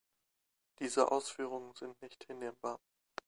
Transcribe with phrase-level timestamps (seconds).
[0.79, 2.79] Diese Ausführungen sind nicht hinnehmbar.